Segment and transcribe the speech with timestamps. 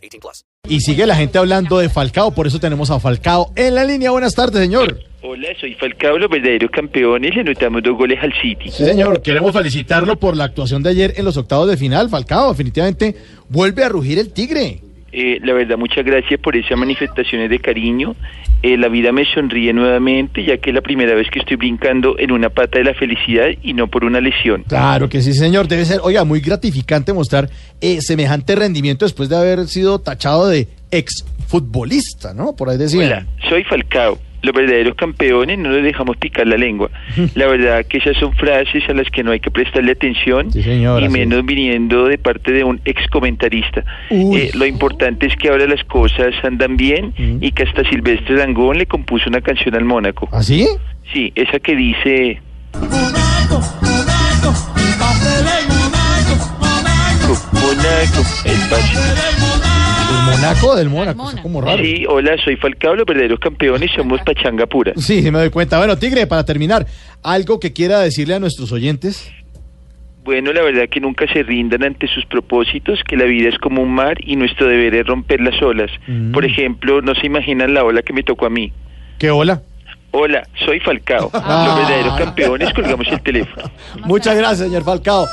[0.00, 0.44] 18 plus.
[0.68, 4.10] Y sigue la gente hablando de Falcao, por eso tenemos a Falcao en la línea.
[4.10, 5.00] Buenas tardes, señor.
[5.22, 7.34] Hola, soy Falcao, los verdaderos campeones.
[7.34, 8.70] Le anotamos dos goles al City.
[8.70, 9.20] Sí, señor.
[9.22, 12.08] Queremos felicitarlo por la actuación de ayer en los octavos de final.
[12.08, 13.16] Falcao, definitivamente
[13.48, 14.80] vuelve a rugir el tigre.
[15.12, 18.14] Eh, la verdad, muchas gracias por esas manifestaciones de cariño.
[18.62, 22.16] Eh, la vida me sonríe nuevamente, ya que es la primera vez que estoy brincando
[22.18, 24.64] en una pata de la felicidad y no por una lesión.
[24.68, 25.66] Claro que sí, señor.
[25.66, 27.48] Debe ser, oiga, muy gratificante mostrar
[27.80, 32.54] eh, semejante rendimiento después de haber sido tachado de exfutbolista, ¿no?
[32.54, 33.06] Por ahí decían.
[33.06, 34.18] Hola, soy Falcao.
[34.42, 36.90] Los verdaderos campeones no les dejamos picar la lengua.
[37.34, 40.60] La verdad que esas son frases a las que no hay que prestarle atención Sí,
[40.60, 43.84] y menos viniendo de parte de un ex comentarista.
[44.10, 48.78] Eh, lo importante es que ahora las cosas andan bien y que hasta Silvestre Dangón
[48.78, 50.28] le compuso una canción al Mónaco.
[50.32, 50.66] ¿Así?
[51.12, 52.40] Sí, esa que dice...
[57.52, 58.94] Mónaco, el pase.
[58.94, 59.39] El
[60.30, 61.30] Monaco del Mónaco.
[61.30, 61.82] es como raro.
[61.82, 64.92] Sí, hola, soy Falcao, los verdaderos campeones, somos pachanga pura.
[64.96, 65.78] Sí, sí, me doy cuenta.
[65.78, 66.86] Bueno, Tigre, para terminar,
[67.22, 69.30] ¿algo que quiera decirle a nuestros oyentes?
[70.22, 73.82] Bueno, la verdad que nunca se rindan ante sus propósitos, que la vida es como
[73.82, 75.90] un mar y nuestro deber es romper las olas.
[76.06, 76.32] Mm.
[76.32, 78.72] Por ejemplo, no se imaginan la ola que me tocó a mí.
[79.18, 79.62] ¿Qué hola?
[80.12, 81.30] Hola, soy Falcao.
[81.32, 81.64] Ah.
[81.66, 83.70] Los verdaderos campeones colgamos el teléfono.
[84.04, 85.26] Muchas gracias, señor Falcao.